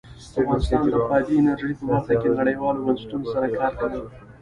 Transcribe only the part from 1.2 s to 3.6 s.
انرژي په برخه کې نړیوالو بنسټونو سره